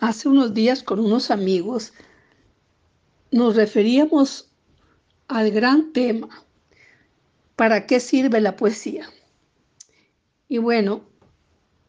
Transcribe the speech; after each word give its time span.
hace 0.00 0.28
unos 0.28 0.54
días 0.54 0.82
con 0.82 1.00
unos 1.00 1.30
amigos, 1.30 1.92
nos 3.30 3.56
referíamos 3.56 4.50
al 5.28 5.50
gran 5.50 5.92
tema, 5.92 6.28
¿para 7.56 7.86
qué 7.86 8.00
sirve 8.00 8.40
la 8.40 8.56
poesía? 8.56 9.08
Y 10.48 10.58
bueno, 10.58 11.02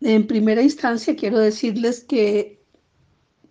en 0.02 0.28
primera 0.28 0.62
instancia 0.62 1.16
quiero 1.16 1.40
decirles 1.40 2.04
que 2.04 2.64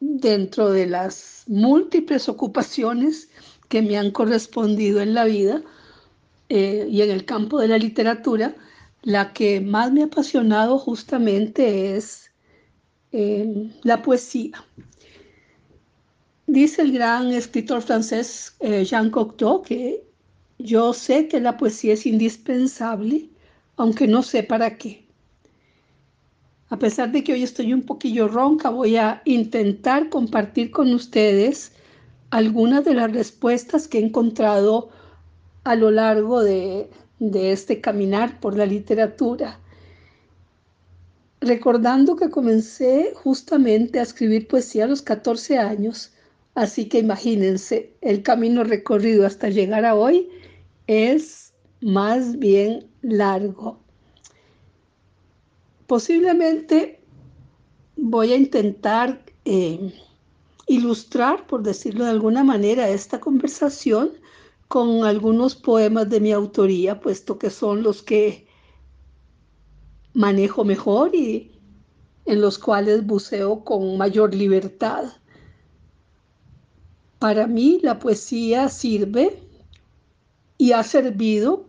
dentro 0.00 0.70
de 0.70 0.86
las 0.86 1.44
múltiples 1.46 2.28
ocupaciones 2.28 3.28
que 3.68 3.82
me 3.82 3.96
han 3.96 4.10
correspondido 4.10 5.00
en 5.00 5.14
la 5.14 5.24
vida 5.24 5.62
eh, 6.48 6.86
y 6.90 7.02
en 7.02 7.10
el 7.10 7.24
campo 7.24 7.60
de 7.60 7.68
la 7.68 7.78
literatura, 7.78 8.56
la 9.02 9.32
que 9.32 9.60
más 9.60 9.92
me 9.92 10.02
ha 10.02 10.06
apasionado 10.06 10.78
justamente 10.78 11.96
es 11.96 12.31
eh, 13.12 13.70
la 13.82 14.02
poesía. 14.02 14.64
Dice 16.46 16.82
el 16.82 16.92
gran 16.92 17.32
escritor 17.32 17.82
francés 17.82 18.54
eh, 18.60 18.84
Jean 18.84 19.10
Cocteau 19.10 19.62
que 19.62 20.04
yo 20.58 20.92
sé 20.92 21.28
que 21.28 21.40
la 21.40 21.56
poesía 21.56 21.94
es 21.94 22.06
indispensable, 22.06 23.28
aunque 23.76 24.06
no 24.06 24.22
sé 24.22 24.42
para 24.42 24.76
qué. 24.76 25.04
A 26.68 26.78
pesar 26.78 27.12
de 27.12 27.22
que 27.22 27.32
hoy 27.34 27.42
estoy 27.42 27.72
un 27.72 27.82
poquillo 27.82 28.28
ronca, 28.28 28.70
voy 28.70 28.96
a 28.96 29.22
intentar 29.24 30.08
compartir 30.08 30.70
con 30.70 30.94
ustedes 30.94 31.72
algunas 32.30 32.84
de 32.84 32.94
las 32.94 33.12
respuestas 33.12 33.88
que 33.88 33.98
he 33.98 34.04
encontrado 34.04 34.88
a 35.64 35.74
lo 35.74 35.90
largo 35.90 36.42
de, 36.42 36.88
de 37.18 37.52
este 37.52 37.80
caminar 37.80 38.40
por 38.40 38.56
la 38.56 38.66
literatura. 38.66 39.60
Recordando 41.42 42.14
que 42.14 42.30
comencé 42.30 43.12
justamente 43.16 43.98
a 43.98 44.04
escribir 44.04 44.46
poesía 44.46 44.84
a 44.84 44.86
los 44.86 45.02
14 45.02 45.58
años, 45.58 46.12
así 46.54 46.88
que 46.88 47.00
imagínense, 47.00 47.92
el 48.00 48.22
camino 48.22 48.62
recorrido 48.62 49.26
hasta 49.26 49.48
llegar 49.48 49.84
a 49.84 49.96
hoy 49.96 50.28
es 50.86 51.52
más 51.80 52.38
bien 52.38 52.86
largo. 53.02 53.80
Posiblemente 55.88 57.00
voy 57.96 58.32
a 58.32 58.36
intentar 58.36 59.24
eh, 59.44 59.92
ilustrar, 60.68 61.48
por 61.48 61.64
decirlo 61.64 62.04
de 62.04 62.12
alguna 62.12 62.44
manera, 62.44 62.88
esta 62.88 63.18
conversación 63.18 64.12
con 64.68 65.04
algunos 65.04 65.56
poemas 65.56 66.08
de 66.08 66.20
mi 66.20 66.30
autoría, 66.30 67.00
puesto 67.00 67.36
que 67.36 67.50
son 67.50 67.82
los 67.82 68.00
que 68.00 68.46
manejo 70.14 70.64
mejor 70.64 71.14
y 71.14 71.50
en 72.24 72.40
los 72.40 72.58
cuales 72.58 73.06
buceo 73.06 73.64
con 73.64 73.96
mayor 73.96 74.34
libertad. 74.34 75.04
Para 77.18 77.46
mí 77.46 77.80
la 77.82 77.98
poesía 77.98 78.68
sirve 78.68 79.38
y 80.58 80.72
ha 80.72 80.82
servido 80.82 81.66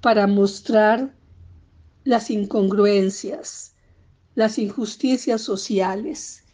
para 0.00 0.26
mostrar 0.26 1.14
las 2.04 2.30
incongruencias, 2.30 3.74
las 4.34 4.58
injusticias 4.58 5.40
sociales. 5.40 6.44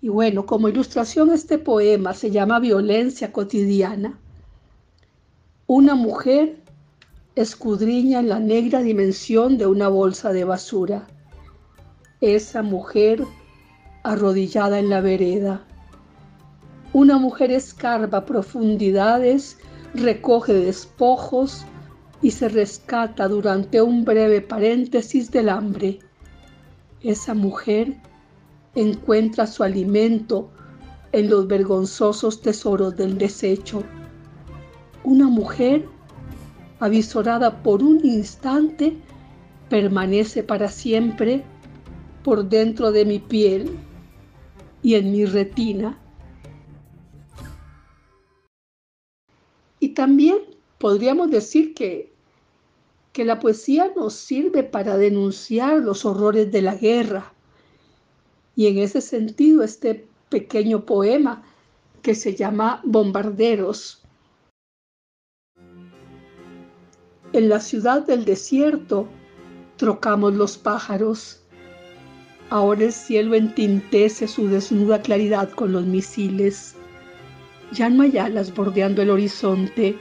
Y 0.00 0.08
bueno, 0.08 0.46
como 0.46 0.68
ilustración 0.68 1.30
este 1.30 1.58
poema 1.58 2.14
se 2.14 2.30
llama 2.30 2.58
Violencia 2.58 3.32
cotidiana 3.32 4.18
una 5.70 5.94
mujer 5.94 6.56
escudriña 7.36 8.20
en 8.20 8.28
la 8.28 8.38
negra 8.38 8.82
dimensión 8.82 9.58
de 9.58 9.66
una 9.66 9.88
bolsa 9.88 10.32
de 10.32 10.44
basura. 10.44 11.06
Esa 12.20 12.62
mujer 12.62 13.24
arrodillada 14.02 14.78
en 14.78 14.90
la 14.90 15.00
vereda. 15.00 15.64
Una 16.92 17.18
mujer 17.18 17.50
escarba 17.50 18.26
profundidades, 18.26 19.58
recoge 19.94 20.52
despojos 20.52 21.64
y 22.22 22.32
se 22.32 22.48
rescata 22.48 23.28
durante 23.28 23.80
un 23.80 24.04
breve 24.04 24.40
paréntesis 24.40 25.30
del 25.30 25.48
hambre. 25.48 26.00
Esa 27.02 27.34
mujer 27.34 27.96
encuentra 28.74 29.46
su 29.46 29.62
alimento 29.62 30.50
en 31.12 31.30
los 31.30 31.46
vergonzosos 31.46 32.42
tesoros 32.42 32.96
del 32.96 33.18
desecho 33.18 33.82
una 35.04 35.28
mujer, 35.28 35.86
avisorada 36.80 37.62
por 37.62 37.82
un 37.82 38.04
instante, 38.04 38.96
permanece 39.68 40.42
para 40.42 40.68
siempre 40.68 41.44
por 42.24 42.48
dentro 42.48 42.90
de 42.90 43.04
mi 43.04 43.18
piel 43.18 43.78
y 44.82 44.94
en 44.94 45.12
mi 45.12 45.26
retina. 45.26 45.98
Y 49.78 49.90
también 49.90 50.38
podríamos 50.78 51.30
decir 51.30 51.74
que, 51.74 52.12
que 53.12 53.24
la 53.24 53.38
poesía 53.38 53.92
nos 53.94 54.14
sirve 54.14 54.62
para 54.62 54.96
denunciar 54.96 55.78
los 55.78 56.04
horrores 56.04 56.50
de 56.50 56.62
la 56.62 56.74
guerra. 56.74 57.32
Y 58.56 58.66
en 58.66 58.78
ese 58.78 59.00
sentido, 59.00 59.62
este 59.62 60.06
pequeño 60.28 60.84
poema 60.84 61.42
que 62.02 62.14
se 62.14 62.34
llama 62.34 62.80
Bombarderos 62.84 63.99
En 67.32 67.48
la 67.48 67.60
ciudad 67.60 68.04
del 68.04 68.24
desierto 68.24 69.06
trocamos 69.76 70.34
los 70.34 70.58
pájaros. 70.58 71.40
Ahora 72.48 72.86
el 72.86 72.92
cielo 72.92 73.36
entintece 73.36 74.26
su 74.26 74.48
desnuda 74.48 75.00
claridad 75.00 75.48
con 75.50 75.70
los 75.70 75.86
misiles. 75.86 76.74
Ya 77.70 77.88
no 77.88 78.02
hay 78.02 78.18
alas 78.18 78.52
bordeando 78.52 79.02
el 79.02 79.10
horizonte. 79.10 79.96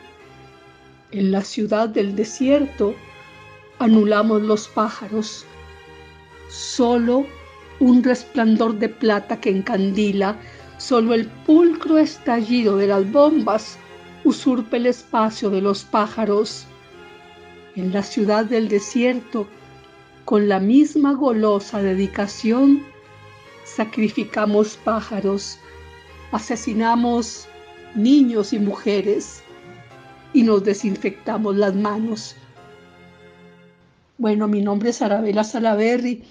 En 1.12 1.31
la 1.31 1.41
ciudad 1.41 1.88
del 1.88 2.16
desierto 2.16 2.95
anulamos 3.78 4.41
los 4.41 4.67
pájaros. 4.67 5.46
Solo 6.50 7.28
un 7.79 8.03
resplandor 8.03 8.79
de 8.79 8.90
plata 8.90 9.40
que 9.40 9.51
encandila, 9.51 10.35
solo 10.79 11.13
el 11.13 11.28
pulcro 11.28 12.00
estallido 12.00 12.75
de 12.78 12.88
las 12.88 13.11
bombas 13.11 13.78
usurpa 14.23 14.78
el 14.78 14.88
espacio 14.88 15.51
de 15.51 15.61
los 15.61 15.84
pájaros 15.84 16.66
en 17.75 17.94
la 17.94 18.03
ciudad 18.03 18.46
del 18.46 18.68
desierto, 18.68 19.47
con 20.25 20.47
la 20.47 20.59
misma 20.59 21.13
golosa 21.13 21.81
dedicación, 21.81 22.84
sacrificamos 23.63 24.78
pájaros, 24.78 25.57
asesinamos 26.31 27.47
niños 27.96 28.53
y 28.53 28.59
mujeres 28.59 29.41
y 30.34 30.44
nos 30.44 30.63
desinfectamos 30.63 31.56
las 31.56 31.75
manos. 31.75 32.35
Bueno, 34.18 34.47
mi 34.47 34.62
nombre 34.62 34.90
es 34.90 35.02
Arabella 35.02 35.44
Salaberry. 35.44 36.24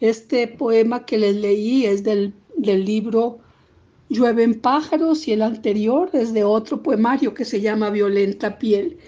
Este 0.00 0.46
poema 0.46 1.06
que 1.06 1.18
les 1.18 1.36
leí 1.36 1.86
es 1.86 2.04
del, 2.04 2.34
del 2.56 2.84
libro 2.84 3.40
Llueven 4.12 4.60
pájaros 4.60 5.26
y 5.26 5.32
el 5.32 5.40
anterior 5.40 6.10
es 6.12 6.34
de 6.34 6.44
otro 6.44 6.82
poemario 6.82 7.32
que 7.32 7.46
se 7.46 7.62
llama 7.62 7.88
Violenta 7.88 8.58
piel. 8.58 8.98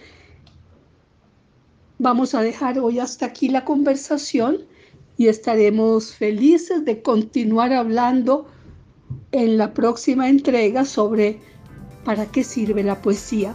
Vamos 1.99 2.35
a 2.35 2.43
dejar 2.43 2.79
hoy 2.79 2.99
hasta 2.99 3.27
aquí 3.27 3.49
la 3.49 3.65
conversación 3.65 4.59
y 5.17 5.29
estaremos 5.29 6.13
felices 6.13 6.85
de 6.85 7.03
continuar 7.03 7.73
hablando 7.73 8.47
en 9.31 9.59
la 9.59 9.73
próxima 9.75 10.29
entrega 10.29 10.85
sobre 10.85 11.39
para 12.05 12.27
qué 12.27 12.43
sirve 12.43 12.83
la 12.83 13.01
poesía. 13.01 13.55